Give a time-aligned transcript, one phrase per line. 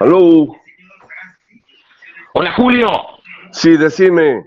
[0.00, 0.56] Aló.
[2.32, 2.88] Hola Julio.
[3.52, 4.42] Sí, decime.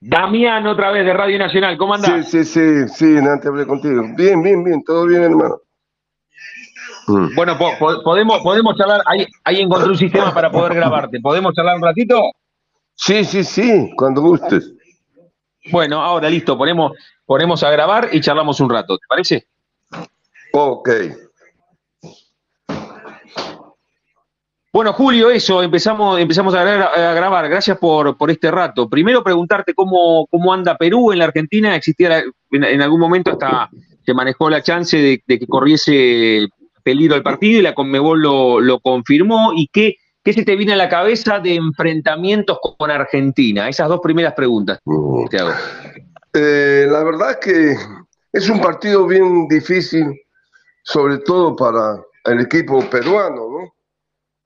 [0.00, 2.28] Damián otra vez de Radio Nacional, ¿cómo andás?
[2.28, 4.02] Sí, sí, sí, sí, antes hablé contigo.
[4.16, 5.60] Bien, bien, bien, todo bien, hermano.
[7.06, 7.34] Mm.
[7.34, 7.56] Bueno,
[8.04, 11.20] podemos, podemos charlar, ahí, ahí encontré un sistema para poder grabarte.
[11.20, 12.20] ¿Podemos charlar un ratito?
[12.94, 14.72] Sí, sí, sí, cuando gustes.
[15.70, 16.92] Bueno, ahora listo, ponemos,
[17.24, 19.46] ponemos a grabar y charlamos un rato, ¿te parece?
[20.52, 20.88] Ok.
[24.78, 27.48] Bueno, Julio, eso, empezamos, empezamos a, grabar.
[27.48, 28.88] Gracias por, por, este rato.
[28.88, 31.74] Primero preguntarte cómo, cómo anda Perú en la Argentina.
[31.74, 33.68] ¿Existía en, algún momento hasta
[34.06, 36.46] se manejó la chance de, que corriese
[36.84, 39.50] peligro el partido y la Conmebol lo, lo confirmó?
[39.52, 43.68] ¿Y qué, qué se te viene a la cabeza de enfrentamientos con Argentina?
[43.68, 44.78] Esas dos primeras preguntas
[45.28, 45.54] te hago.
[46.34, 47.76] Eh, la verdad es que
[48.32, 50.22] es un partido bien difícil,
[50.84, 53.77] sobre todo para el equipo peruano, ¿no?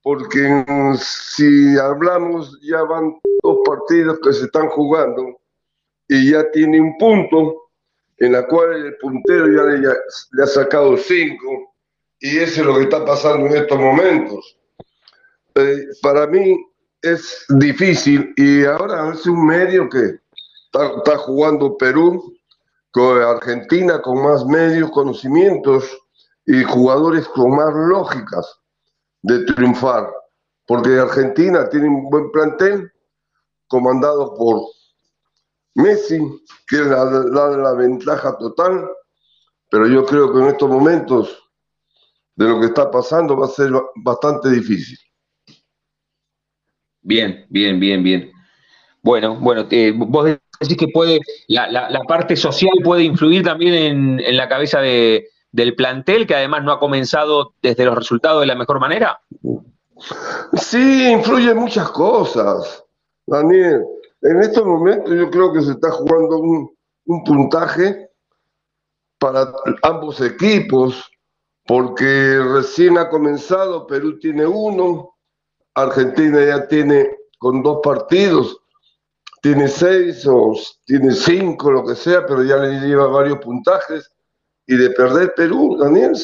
[0.03, 0.65] Porque
[0.99, 5.39] si hablamos, ya van dos partidos que se están jugando
[6.09, 7.69] y ya tiene un punto
[8.17, 11.73] en la cual el puntero ya le, ha sacado cinco
[12.19, 14.57] y eso es lo que está pasando en estos momentos.
[15.55, 16.57] Eh, para mí
[17.01, 20.19] es difícil y ahora es un medio que
[20.65, 22.35] está, está jugando Perú
[22.91, 25.97] con Argentina con más medios, conocimientos
[26.45, 28.62] y jugadores con más lógicas
[29.23, 30.09] de triunfar,
[30.67, 32.91] porque Argentina tiene un buen plantel
[33.67, 34.61] comandado por
[35.75, 36.19] Messi,
[36.67, 38.87] que da la, la, ventaja total,
[39.69, 41.49] pero yo creo que en estos momentos
[42.35, 44.97] de lo que está pasando va a ser bastante difícil.
[47.01, 48.31] Bien, bien, bien, bien.
[49.01, 50.25] Bueno, bueno, eh, vos
[50.59, 55.27] decís que puede, la, la, parte social puede influir también en, en la cabeza de,
[55.53, 59.21] del plantel, que además no ha comenzado desde los resultados de la mejor manera?
[60.53, 62.83] Sí, influye muchas cosas,
[63.25, 63.85] Daniel.
[64.21, 66.73] En estos momentos yo creo que se está jugando un,
[67.25, 68.09] puntaje
[69.19, 69.53] para
[69.83, 71.11] ambos equipos,
[71.65, 75.15] porque recién ha comenzado, Perú tiene uno,
[75.75, 78.57] Argentina ya tiene con dos partidos,
[79.41, 80.53] tiene seis o
[80.85, 84.12] tiene cinco, lo que sea, pero ya le lleva varios puntajes
[84.67, 86.15] y de perder Perú, Daniel,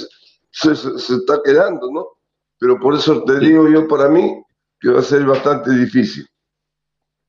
[0.52, 2.08] se, está quedando, ¿no?
[2.58, 4.42] Pero por eso te digo yo para mí
[4.80, 6.26] que va a ser bastante difícil.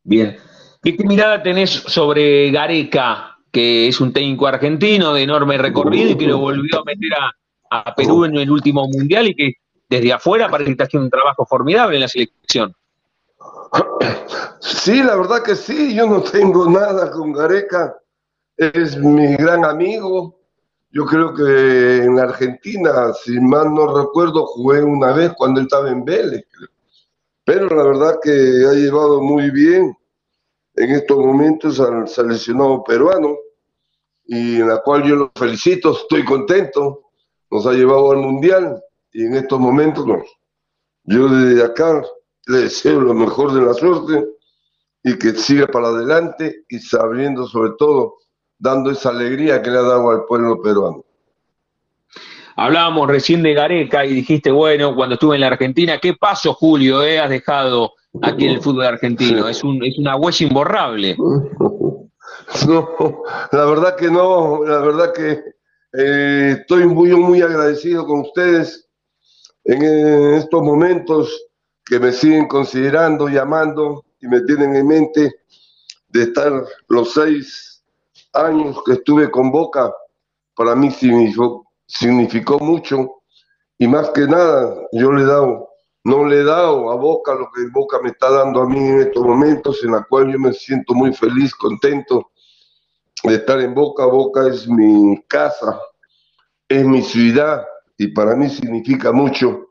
[0.02, 0.36] Bien.
[0.82, 6.26] ¿Qué mirada tenés sobre Gareca, que es un técnico argentino de enorme recorrido y que
[6.26, 7.10] lo volvió a meter
[7.70, 9.52] a, Perú en el último mundial y que
[9.88, 12.74] desde afuera parece que está haciendo un trabajo formidable en la selección?
[14.60, 17.96] Sí, la verdad que sí, yo no tengo nada con Gareca,
[18.56, 20.39] es mi gran amigo,
[20.92, 25.90] yo creo que en Argentina, si mal no recuerdo, jugué una vez cuando él estaba
[25.90, 26.44] en Vélez.
[27.44, 29.96] Pero la verdad que ha llevado muy bien.
[30.74, 33.36] En estos momentos al seleccionado peruano
[34.24, 37.10] y en la cual yo lo felicito, estoy contento,
[37.50, 38.80] nos ha llevado al Mundial
[39.12, 40.06] y en estos momentos
[41.04, 42.02] yo desde acá
[42.46, 44.26] le deseo lo mejor de la suerte
[45.02, 48.18] y que siga para adelante y sabiendo sobre todo
[48.60, 51.04] dando esa alegría que le ha dado al pueblo peruano.
[52.56, 57.02] Hablábamos recién de Gareca y dijiste, bueno, cuando estuve en la Argentina, ¿qué paso, Julio,
[57.02, 59.48] eh, has dejado aquí en el fútbol argentino?
[59.48, 61.16] Es, un, es una huella imborrable.
[62.66, 62.88] No,
[63.52, 65.40] la verdad que no, la verdad que
[65.92, 68.88] eh, estoy muy, muy agradecido con ustedes
[69.64, 71.46] en estos momentos
[71.84, 75.32] que me siguen considerando, llamando y me tienen en mente
[76.08, 77.69] de estar los seis
[78.32, 79.92] años que estuve con Boca,
[80.54, 83.22] para mí significó, significó mucho
[83.78, 85.68] y más que nada yo le he dado,
[86.04, 89.00] no le he dado a Boca lo que Boca me está dando a mí en
[89.00, 92.30] estos momentos, en la cual yo me siento muy feliz, contento
[93.24, 94.06] de estar en Boca.
[94.06, 95.80] Boca es mi casa,
[96.68, 97.64] es mi ciudad
[97.98, 99.66] y para mí significa mucho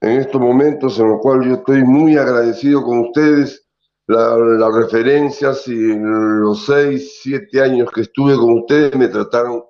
[0.00, 3.66] en estos momentos en los cuales yo estoy muy agradecido con ustedes
[4.10, 9.64] las referencias y los seis, siete años que estuve con ustedes me trataron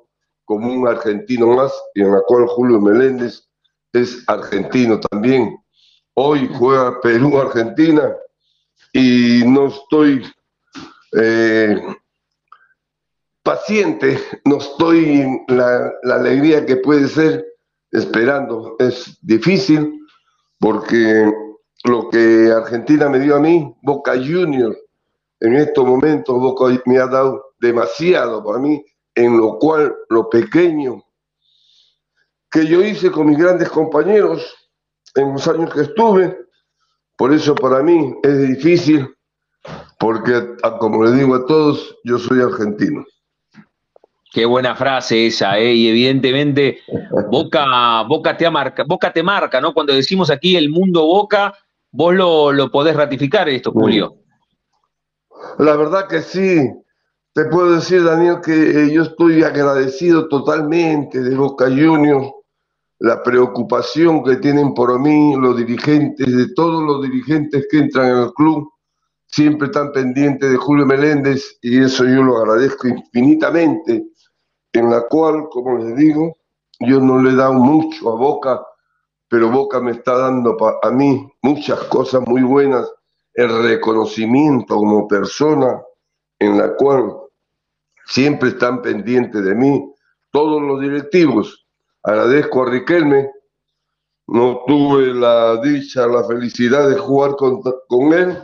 [0.45, 3.49] como un argentino más y en la cual Julio Meléndez
[3.93, 5.57] es argentino también.
[6.15, 8.17] Hoy juega Perú-Argentina
[8.93, 10.23] y no estoy
[11.13, 11.81] eh,
[13.43, 17.45] paciente, no estoy en la, la alegría que puede ser
[17.91, 18.77] esperando.
[18.79, 20.01] Es difícil
[20.59, 21.31] porque
[21.85, 24.77] lo que Argentina me dio a mí, Boca Junior,
[25.41, 28.85] en estos momentos Boca me ha dado demasiado para mí,
[29.15, 31.03] en lo cual lo pequeño
[32.51, 34.55] que yo hice con mis grandes compañeros,
[35.15, 36.37] en los años que estuve.
[37.17, 39.09] Por eso para mí es difícil,
[39.99, 43.05] porque como le digo a todos, yo soy argentino.
[44.33, 45.75] Qué buena frase esa, ¿eh?
[45.75, 46.81] Y evidentemente
[47.31, 49.75] Boca, Boca, te marca, Boca te marca, ¿no?
[49.75, 51.53] Cuando decimos aquí el mundo Boca,
[51.93, 54.17] vos lo, lo podés ratificar esto, Julio.
[55.59, 56.71] La verdad que sí.
[57.33, 62.29] Te puedo decir, Daniel, que eh, yo estoy agradecido totalmente de Boca Juniors,
[62.99, 68.19] la preocupación que tienen por mí los dirigentes, de todos los dirigentes que entran en
[68.25, 68.69] el club,
[69.27, 74.07] siempre están pendientes de Julio Meléndez y eso yo lo agradezco infinitamente,
[74.73, 76.37] en la cual, como les digo,
[76.81, 78.61] yo no le he dado mucho a Boca,
[79.31, 82.91] pero Boca me está dando a mí muchas cosas muy buenas,
[83.35, 85.81] el reconocimiento como persona,
[86.41, 87.13] en la cual
[88.07, 89.95] siempre están pendientes de mí
[90.33, 91.65] todos los directivos.
[92.03, 93.31] Agradezco a Riquelme,
[94.27, 98.37] no tuve la dicha, la felicidad de jugar con, con él,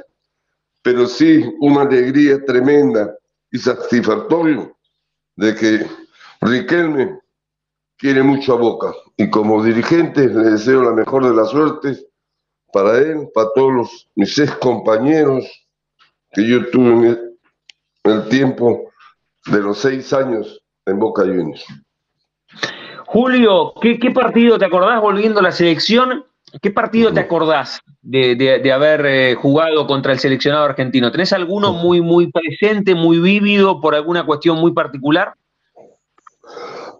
[0.83, 3.13] pero sí una alegría tremenda
[3.51, 4.77] y satisfactorio
[5.35, 5.87] de que
[6.43, 7.19] Riquelme
[7.97, 12.07] quiere mucho a Boca y como dirigente le deseo la mejor de las suertes
[12.73, 15.45] para él, para todos mis ex compañeros
[16.33, 17.19] que yo tuve en
[18.05, 18.91] el tiempo
[19.47, 21.65] de los seis años en Boca Juniors.
[23.07, 26.25] Julio, ¿qué, partido te acordás volviendo a la selección?
[26.61, 31.11] ¿Qué partido te acordás de, haber eh, jugado contra el seleccionado argentino?
[31.11, 35.35] ¿Tenés alguno muy, muy presente, muy vívido por alguna cuestión muy particular?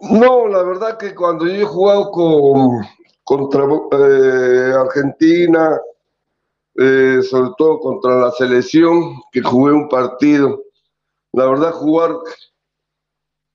[0.01, 2.85] No, la verdad que cuando yo he jugado con,
[3.23, 5.79] contra eh, Argentina,
[6.75, 10.61] eh, sobre todo contra la selección, que jugué un partido
[11.37, 12.15] la verdad, jugar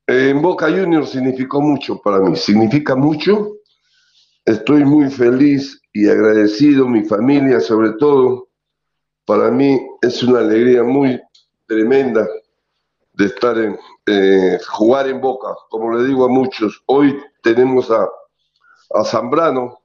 [0.06, 3.56] en Boca Juniors significó mucho para mí, significa mucho.
[4.44, 8.48] Estoy muy feliz y agradecido, mi familia sobre todo.
[9.24, 11.20] Para mí es una alegría muy
[11.66, 12.24] tremenda
[13.22, 16.82] de estar en, eh, jugar en Boca, como le digo a muchos.
[16.86, 18.08] Hoy tenemos a,
[18.94, 19.78] a Zambrano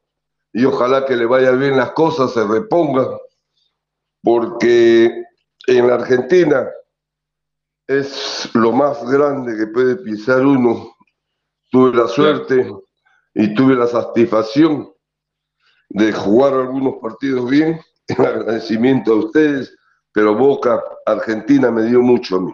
[0.52, 3.08] y ojalá que le vaya bien las cosas, se reponga,
[4.24, 5.24] porque
[5.68, 6.68] en la Argentina
[7.86, 10.96] es lo más grande que puede pisar uno.
[11.70, 12.74] Tuve la suerte
[13.36, 14.92] y tuve la satisfacción
[15.90, 19.78] de jugar algunos partidos bien, en agradecimiento a ustedes,
[20.12, 22.54] pero Boca, Argentina me dio mucho a mí.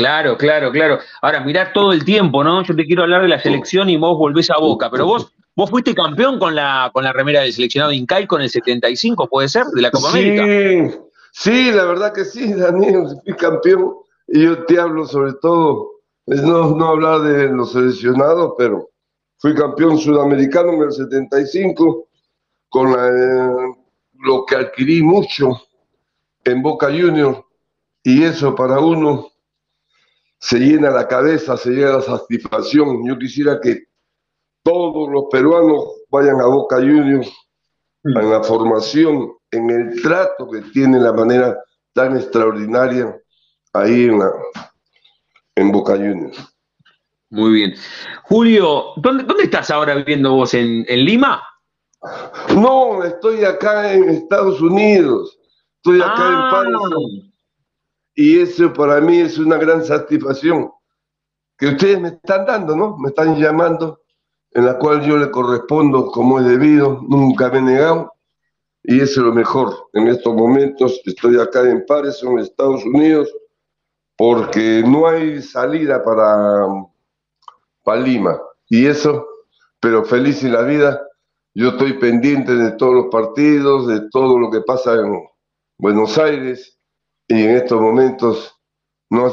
[0.00, 0.98] Claro, claro, claro.
[1.20, 2.62] Ahora, mirá todo el tiempo, ¿no?
[2.62, 5.68] Yo te quiero hablar de la selección y vos volvés a Boca, pero vos vos
[5.68, 9.66] fuiste campeón con la con la remera del seleccionado Incai con el 75, ¿puede ser?
[9.66, 10.98] De la Copa América.
[11.32, 13.94] Sí, la verdad que sí, Daniel, fui campeón
[14.26, 15.90] y yo te hablo sobre todo,
[16.26, 18.88] no, no hablar de los seleccionados, pero
[19.36, 22.08] fui campeón sudamericano en el 75
[22.70, 22.96] con
[24.20, 25.60] lo que adquirí mucho
[26.44, 27.40] en Boca Juniors
[28.02, 29.30] y eso para uno
[30.40, 33.06] se llena la cabeza, se llena la satisfacción.
[33.06, 33.84] Yo quisiera que
[34.62, 37.30] todos los peruanos vayan a Boca Juniors
[38.02, 38.18] mm.
[38.18, 41.58] en la formación, en el trato que tiene la manera
[41.92, 43.16] tan extraordinaria
[43.74, 44.32] ahí en, la,
[45.56, 46.38] en Boca Juniors.
[47.28, 47.74] Muy bien.
[48.24, 50.54] Julio, ¿dónde, dónde estás ahora viviendo vos?
[50.54, 51.42] ¿En, Lima?
[52.56, 55.38] No, estoy acá en Estados Unidos.
[55.76, 56.48] Estoy acá en ah.
[56.50, 57.29] Patterson.
[58.14, 60.70] Y eso para mí es una gran satisfacción
[61.60, 62.96] que ustedes me están dando, ¿no?
[62.96, 64.00] Me están llamando,
[64.52, 68.14] en la cual yo le correspondo como es debido, nunca me he negado.
[68.82, 69.88] Y eso es lo mejor.
[69.92, 73.30] En estos momentos estoy acá en Patterson, Estados Unidos,
[74.16, 76.66] porque no hay salida para,
[77.84, 78.40] para Lima.
[78.70, 79.26] Y eso,
[79.80, 80.98] pero feliz en la vida,
[81.52, 85.22] yo estoy pendiente de todos los partidos, de todo lo que pasa en
[85.76, 86.79] Buenos Aires,
[87.30, 88.56] y en estos momentos
[89.08, 89.32] no,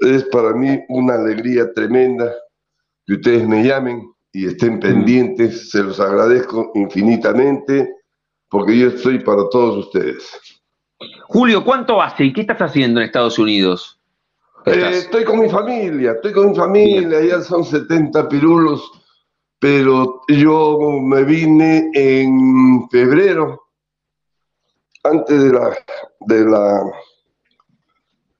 [0.00, 2.34] es para mí una alegría tremenda
[3.06, 7.94] que ustedes me llamen y estén pendientes, se los agradezco infinitamente,
[8.50, 10.30] porque yo estoy para todos ustedes.
[11.28, 13.98] Julio, ¿cuánto hace y qué estás haciendo en Estados Unidos?
[14.66, 18.90] Eh, estoy con mi familia, estoy con mi familia, ya son 70 pirulos,
[19.60, 23.65] pero yo me vine en febrero,
[25.10, 25.76] antes de la,
[26.20, 26.82] de la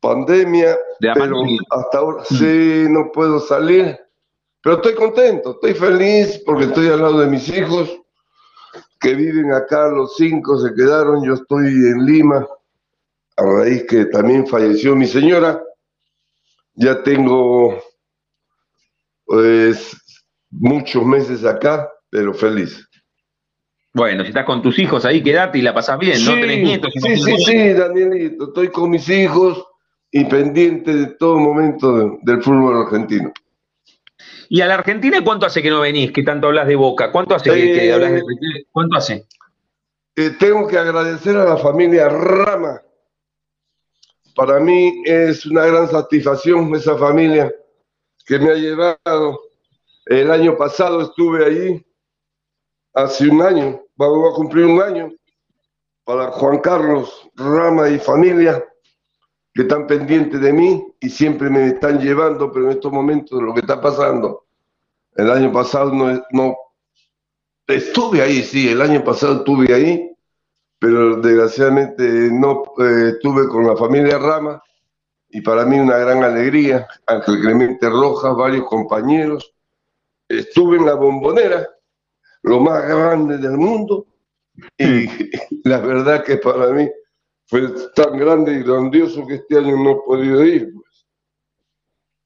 [0.01, 2.35] pandemia, pero hasta ahora mm.
[2.35, 3.99] sí no puedo salir,
[4.63, 8.01] pero estoy contento, estoy feliz porque estoy al lado de mis hijos
[9.01, 12.47] que viven acá, los cinco se quedaron, yo estoy en Lima,
[13.37, 15.63] a raíz que también falleció mi señora.
[16.75, 17.79] Ya tengo
[19.25, 19.97] pues
[20.51, 22.89] muchos meses acá, pero feliz.
[23.97, 26.33] Bueno, si estás con tus hijos ahí, quédate y la pasás bien, ¿no?
[26.35, 26.93] Tenés nietos.
[26.95, 28.49] Sí, sí, sí, Danielito.
[28.49, 29.65] Estoy con mis hijos
[30.11, 33.33] y pendiente de todo momento del fútbol argentino.
[34.51, 36.13] ¿Y a la Argentina cuánto hace que no venís?
[36.13, 37.11] Que tanto hablas de Boca.
[37.11, 38.23] ¿Cuánto hace que, hablas de
[38.71, 39.27] ¿Cuánto hace?
[40.15, 42.83] Eh, tengo que agradecer a la familia Rama.
[44.35, 47.51] Para mí es una gran satisfacción esa familia
[48.27, 49.41] que me ha llevado.
[50.05, 51.87] El año pasado estuve allí,
[52.97, 55.11] hace un año, vamos a cumplir un año,
[56.05, 58.65] para Juan Carlos Rama y familia
[59.53, 63.53] que están pendientes de mí y siempre me están llevando, pero en estos momentos lo
[63.53, 64.47] que está pasando,
[65.15, 65.93] el año pasado
[66.31, 66.57] no,
[67.67, 70.11] estuve ahí, sí, el año pasado estuve ahí,
[70.79, 74.63] pero desgraciadamente no eh, estuve con la familia Rama
[75.29, 79.55] y para mí una gran alegría, Ángel Clemente Rojas, varios compañeros,
[80.29, 81.76] estuve en la bombonera,
[82.47, 84.07] lo más grande del mundo,
[84.79, 85.07] y
[85.69, 86.89] la verdad que para mí
[87.47, 90.73] fue tan grande y grandioso que este año no he podido ir.
[90.73, 91.07] Pues.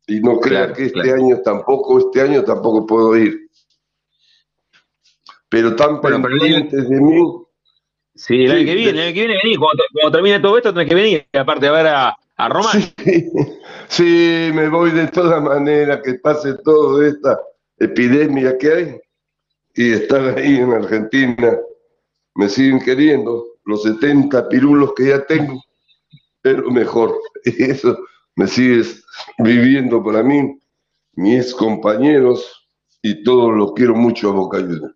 [0.07, 3.49] Y no crea que este año tampoco, este año tampoco puedo ir.
[5.49, 7.23] Pero tan pendientes de mí.
[8.15, 9.59] Sí, el año que viene, el año que viene venís.
[9.59, 12.73] Cuando, termine todo esto tenés que venir, aparte de ver a, a Roma.
[13.89, 17.41] Sí, me voy de todas maneras, que pase toda esta
[17.77, 19.01] epidemia que hay
[19.75, 21.59] y estar ahí en Argentina.
[22.35, 25.63] Me siguen queriendo los 70 pirulos que ya tengo,
[26.43, 27.17] es lo mejor.
[27.45, 27.97] Y eso
[28.37, 28.83] me sigue
[29.39, 30.61] viviendo para mí,
[31.15, 32.69] mis compañeros
[33.03, 34.95] y todos los quiero mucho a Boca Juniors.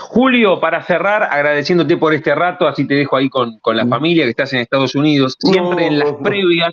[0.00, 3.88] Julio, para cerrar, agradeciéndote por este rato, así te dejo ahí con, la mm.
[3.88, 6.72] familia que estás en Estados Unidos, siempre en las previas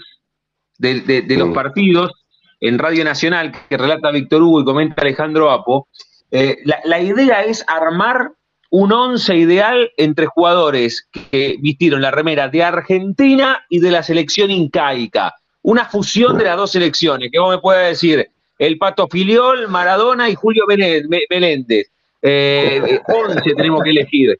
[0.79, 1.53] de, los mm.
[1.53, 2.25] partidos,
[2.59, 5.87] en Radio Nacional, que relata Víctor Hugo y comenta Alejandro Apo,
[6.31, 8.31] eh, la, la, idea es armar
[8.69, 14.51] un once ideal entre jugadores que vistieron la remera de Argentina y de la selección
[14.51, 15.33] incaica.
[15.61, 18.29] Una fusión de las dos selecciones, que vos me puedes decir,
[18.59, 21.91] el Pato Filiol, Maradona y Julio Meléndez.
[22.21, 24.39] Eh, once tenemos que elegir.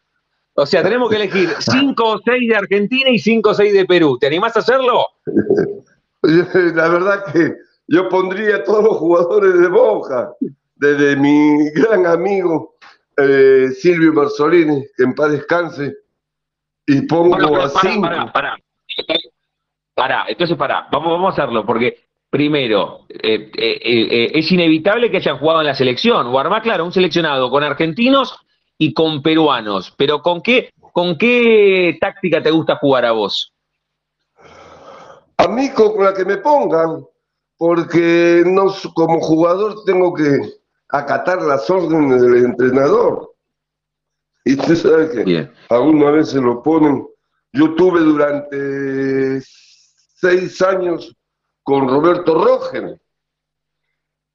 [0.55, 3.85] O sea, tenemos que elegir cinco o seis de Argentina y cinco o seis de
[3.85, 4.17] Perú.
[4.19, 5.05] ¿Te animás a hacerlo?
[6.23, 7.53] La verdad que
[7.87, 10.33] yo pondría a todos los jugadores de Boca,
[10.79, 12.75] desde mi gran amigo
[13.17, 15.95] eh, Silvio Marzolini, que en paz descanse,
[16.85, 17.99] y pongo así.
[17.99, 18.57] Pará, pará,
[19.95, 20.25] pará.
[20.27, 25.61] entonces pará, vamos, vamos a hacerlo, porque primero, eh, eh, es inevitable que hayan jugado
[25.61, 28.37] en la selección, o armá, claro, un seleccionado con argentinos
[28.77, 33.53] y con peruanos, pero ¿con qué, con qué táctica te gusta jugar a vos?
[35.37, 37.03] A mí con la que me pongan,
[37.57, 40.39] porque no, como jugador tengo que
[40.89, 43.33] acatar las órdenes del entrenador.
[44.45, 47.05] Y usted sabe que alguna vez se lo ponen.
[47.53, 51.15] Yo tuve durante seis años
[51.63, 52.99] con Roberto Roger,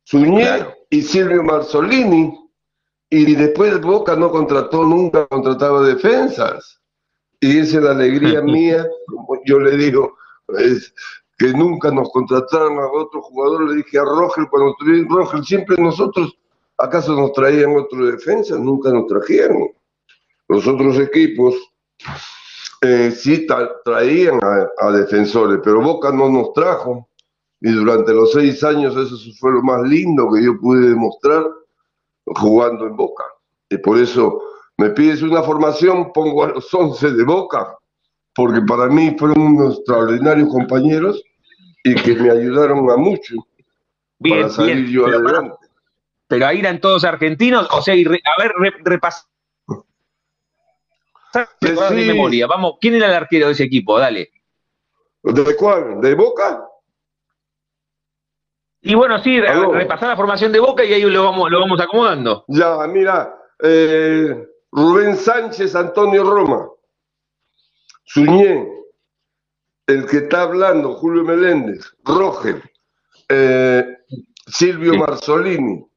[0.04, 2.38] Suñé y Silvio Marzolini,
[3.08, 6.80] y después Boca no contrató nunca, contrataba defensas.
[7.40, 10.16] Y esa es la alegría mía, como yo le digo,
[10.58, 10.94] es,
[11.42, 15.76] que nunca nos contrataron a otro jugador, le dije a Roger, cuando tuvieron Roger, siempre
[15.76, 16.38] nosotros
[16.82, 18.58] ¿Acaso nos traían otro defensa?
[18.58, 19.68] Nunca nos trajeron.
[20.48, 21.54] Los otros equipos
[22.80, 23.46] eh, sí
[23.84, 27.08] traían a, defensores, pero Boca no nos trajo.
[27.60, 31.46] Y durante los seis años eso fue lo más lindo que yo pude demostrar
[32.26, 33.22] jugando en Boca.
[33.70, 34.42] Y por eso
[34.76, 37.78] me pides una formación, pongo a los once de Boca,
[38.34, 41.22] porque para mí fueron unos extraordinarios compañeros
[41.84, 43.36] y que me ayudaron a mucho
[44.18, 45.61] para salir yo adelante
[46.32, 49.26] pero ahí eran todos argentinos, o sea, a ver, repasar
[51.60, 52.46] de memoria.
[52.46, 53.98] Vamos, ¿quién era el arquero de ese equipo?
[53.98, 54.32] Dale.
[55.22, 56.00] ¿De cuál?
[56.00, 56.66] ¿De Boca?
[58.80, 62.46] Y bueno, sí, repasar la formación de Boca y ahí lo vamos, lo vamos acomodando.
[62.48, 66.66] Ya, mira, eh, Rubén Sánchez, Antonio Roma,
[68.04, 68.66] Suñé,
[69.86, 72.62] el que está hablando, Julio Meléndez, Roger,
[73.28, 73.98] eh,
[74.46, 75.91] Silvio Marzolini,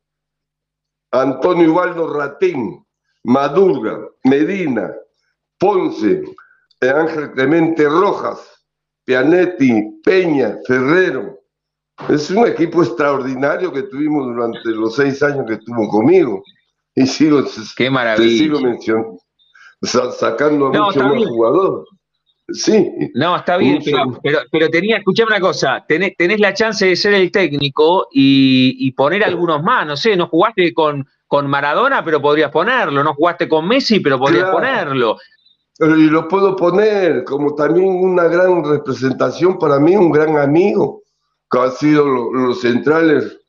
[1.22, 2.86] Antonio Ubaldo Ratín,
[3.24, 4.94] Madurga, Medina,
[5.58, 6.24] Ponce,
[6.82, 8.40] Ángel Clemente Rojas,
[9.06, 11.40] Pianetti, Peña, Ferrero.
[12.10, 16.44] Es un equipo extraordinario que tuvimos durante los seis años que estuvo conmigo.
[16.94, 17.44] Y sigo,
[17.76, 18.38] Qué maravilla.
[18.38, 19.20] sigo mencionando,
[19.82, 21.90] sacando a muchos más jugadores.
[22.48, 22.92] Sí.
[23.16, 23.80] No, está bien,
[24.22, 29.24] pero, pero, tenía, escuchame una cosa, tenés, la chance de ser el técnico y, poner
[29.24, 33.04] algunos más, no sé, ¿no jugaste con, con Maradona, pero podrías ponerlo.
[33.04, 35.18] No jugaste con Messi, pero podrías ponerlo.
[35.80, 41.02] Y lo puedo poner como también una gran representación para mí, un gran amigo,
[41.50, 43.40] que ha sido los centrales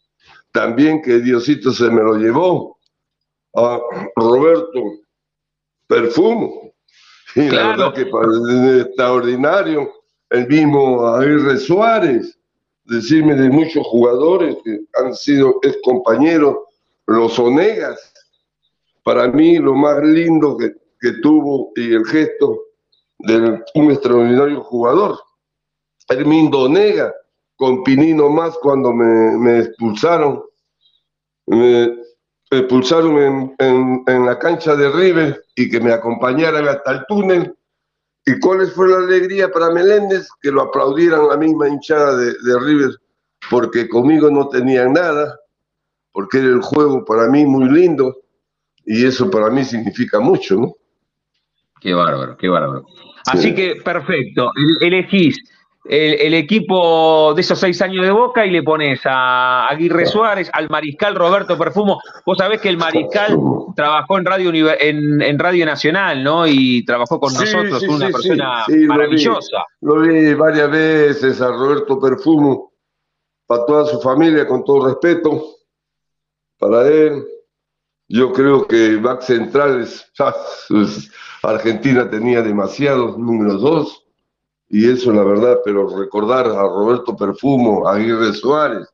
[0.53, 2.79] también que Diosito se me lo llevó.
[3.55, 3.79] A
[4.17, 4.99] Roberto
[5.87, 6.66] Perfumo.
[7.37, 9.93] Y la verdad que extraordinario.
[10.31, 12.37] El mismo Aguirre Suárez,
[12.85, 16.57] decirme de muchos jugadores que han sido ex compañeros,
[17.07, 18.13] los Onegas.
[19.05, 20.73] Para mí, lo más lindo que,
[21.23, 22.59] tuvo y el gesto
[23.19, 25.17] de un extraordinario jugador.
[26.09, 27.15] Hermindo Onega,
[27.55, 30.43] con Pinino más cuando me, expulsaron.
[31.47, 31.97] Me
[32.51, 37.55] expulsaron en, en, la cancha de River y que me acompañaran hasta el túnel.
[38.25, 40.29] ¿Y cuál fue la alegría para Meléndez?
[40.41, 42.91] Que lo aplaudieran la misma hinchada de, de River,
[43.51, 45.39] porque conmigo no tenían nada,
[46.13, 48.17] porque era el juego para mí muy lindo,
[48.85, 50.73] y eso para mí significa mucho, ¿no?
[51.81, 52.87] Qué bárbaro, qué bárbaro.
[53.27, 54.51] Así que, perfecto,
[54.81, 55.37] elegís
[55.89, 60.69] el, equipo de esos seis años de Boca y le pones a Aguirre Suárez, al
[60.69, 62.01] mariscal Roberto Perfumo.
[62.25, 63.39] Vos sabés que el mariscal
[63.75, 66.47] trabajó en Radio, en, Radio Nacional, ¿no?
[66.47, 69.65] Y trabajó con nosotros, una persona maravillosa.
[69.81, 72.73] Lo vi, varias veces a Roberto Perfumo,
[73.47, 75.43] para toda su familia, con todo respeto,
[76.59, 77.25] para él.
[78.09, 80.13] Yo creo que back centrales,
[81.43, 84.06] Argentina tenía demasiados números dos
[84.69, 88.89] y eso la verdad, pero recordar a Roberto Perfumo, a Aguirre Suárez,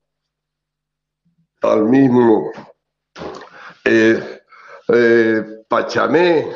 [1.63, 2.51] al mismo
[3.85, 4.41] eh,
[4.89, 6.53] eh, Pachamé,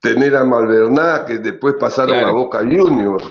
[0.00, 3.24] tener a Malverná, que después pasaron a Boca Juniors,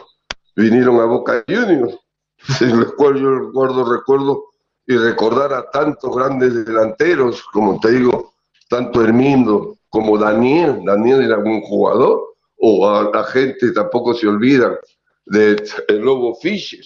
[0.56, 1.98] vinieron a Boca Juniors,
[2.62, 4.46] en los cuales yo recuerdo, recuerdo
[4.88, 8.34] y recordar a tantos grandes delanteros, como te digo,
[8.70, 12.22] tanto Hermindo como Daniel, Daniel era un jugador,
[12.58, 14.80] o a la gente tampoco se olvida
[15.26, 16.86] de el Lobo Fischer,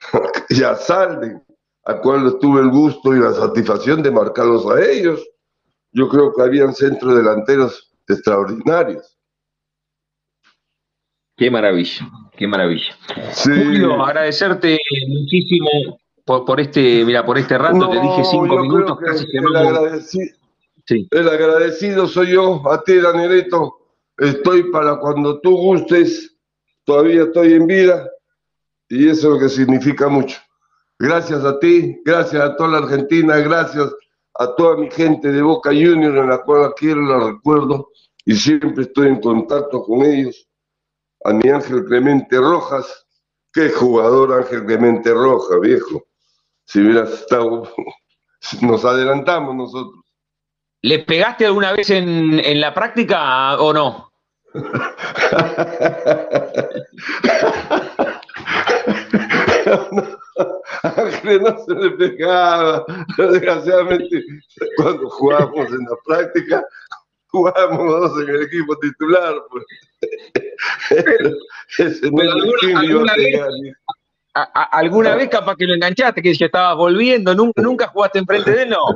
[0.50, 1.42] ya salen,
[1.84, 5.26] a cual tuve el gusto y la satisfacción de marcarlos a ellos.
[5.92, 9.18] Yo creo que habían centros delanteros extraordinarios.
[11.36, 12.96] Qué maravilla, qué maravilla.
[13.44, 19.56] Julio, agradecerte muchísimo por, este, mira, por este rato, te dije cinco minutos, casi el,
[19.56, 20.36] agradecido,
[21.10, 23.78] el agradecido soy yo, a ti, Danielito.
[24.18, 26.31] Estoy para cuando tú gustes
[26.84, 28.10] todavía estoy en vida
[28.88, 30.38] y eso es lo que significa mucho.
[30.98, 33.92] Gracias a ti, gracias a toda la Argentina, gracias
[34.34, 37.88] a toda mi gente de Boca Juniors, en la cual quiero la recuerdo
[38.24, 40.48] y siempre estoy en contacto con ellos.
[41.24, 43.06] A mi Ángel Clemente Rojas,
[43.52, 46.04] qué jugador Ángel Clemente Rojas, viejo.
[46.64, 47.68] Si hubiera estado,
[48.60, 50.04] nos adelantamos nosotros.
[50.82, 54.11] ¿Le pegaste alguna vez en, en la práctica o no?
[60.82, 62.84] Ángel no se le pegaba.
[63.16, 64.24] Desgraciadamente,
[64.76, 66.64] cuando jugábamos en la práctica,
[67.28, 69.34] jugábamos dos en el equipo titular.
[69.50, 69.64] Pues.
[71.78, 73.40] Ese no alguna, vez,
[74.72, 78.62] alguna vez capaz que lo enganchaste, que ya estabas volviendo, nunca, nunca jugaste enfrente de
[78.62, 78.86] él, no.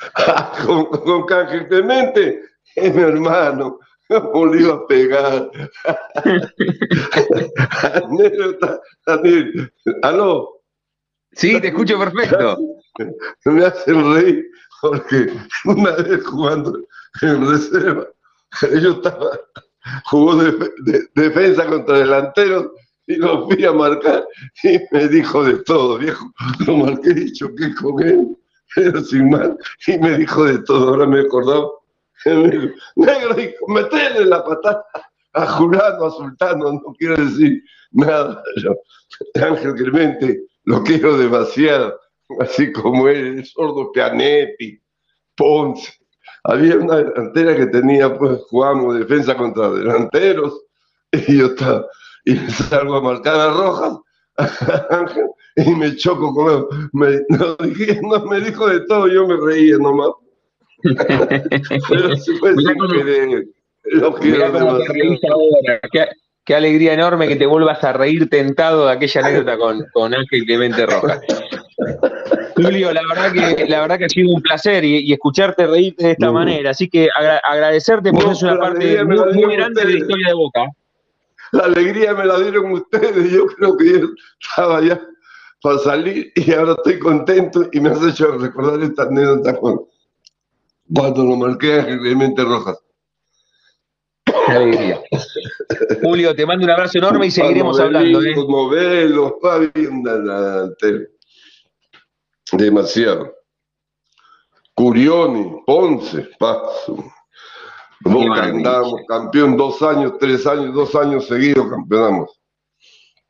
[0.66, 2.42] con, con Ángel Clemente,
[2.76, 3.80] es mi hermano
[4.32, 5.50] ¿Cómo le iba a pegar?
[7.94, 8.80] Anécdota.
[10.02, 10.60] ¿Aló?
[11.32, 12.58] Sí, te escucho perfecto.
[13.44, 14.46] Me hace reír
[14.80, 15.32] porque
[15.64, 16.80] una vez jugando
[17.22, 18.06] en reserva,
[18.82, 19.38] yo estaba,
[20.06, 22.68] jugó de, defensa contra delanteros
[23.06, 24.26] y lo fui a marcar
[24.64, 26.32] y me dijo de todo, viejo.
[26.66, 28.36] Lo marqué y choqué con él,
[28.74, 30.88] pero sin mal, y me dijo de todo.
[30.88, 31.79] Ahora me he acordado
[32.26, 34.84] negro, hijo, metele la patada
[35.32, 38.42] a Julano, a Sultano, no quiero decir nada.
[38.56, 38.74] Yo,
[39.42, 41.98] Ángel Clemente, lo quiero demasiado,
[42.40, 44.80] así como él, sordo Pianetti,
[45.36, 45.92] Ponce.
[46.44, 50.62] Había una delantera que tenía, pues jugábamos defensa contra delanteros,
[51.12, 51.86] y yo estaba,
[52.24, 53.98] y salgo a marcar a Rojas,
[54.90, 56.88] Ángel, y me choco con él.
[56.92, 57.56] Me, no,
[58.02, 60.10] no, me dijo de todo, yo me reía nomás.
[66.44, 70.44] Qué, alegría enorme que te vuelvas a reír tentado de aquella anécdota con, con Ángel
[70.44, 71.20] Clemente Rojas.
[72.56, 76.12] Julio, la verdad que la verdad que ha sido un placer y, escucharte reírte de
[76.12, 76.70] esta manera.
[76.70, 77.08] Así que
[77.44, 80.64] agradecerte porque es una parte muy, grande de la historia de Boca.
[81.52, 83.30] La alegría me la dieron ustedes.
[83.30, 84.08] Yo creo que yo
[84.40, 85.00] estaba ya
[85.62, 89.80] para salir y ahora estoy contento y me has hecho recordar esta anécdota con,
[90.94, 92.78] cuando lo marqué a Clemente Rojas.
[94.24, 95.00] Qué alegría.
[96.02, 98.22] Julio, te mando un abrazo enorme y seguiremos hablando.
[98.22, 98.34] ¿eh?
[98.36, 99.34] Modelos,
[102.52, 103.34] Demasiado.
[104.74, 107.12] Curioni, Ponce, Paso.
[108.02, 112.40] Boca andamos, campeón dos años, tres años, dos años seguidos campeonamos.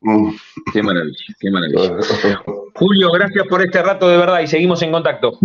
[0.01, 0.31] Mm.
[0.73, 1.99] Qué maravilla, qué maravilla.
[2.75, 5.38] Julio, gracias por este rato de verdad y seguimos en contacto.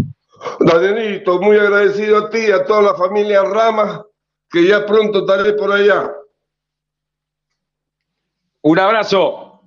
[0.60, 4.06] Danielito, muy agradecido a ti, a toda la familia Rama,
[4.50, 6.14] que ya pronto estaré por allá.
[8.62, 9.62] Un abrazo.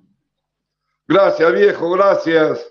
[1.07, 2.68] Gracias, viejo, gracias.